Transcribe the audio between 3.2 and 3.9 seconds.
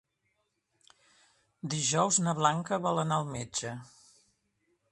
al metge.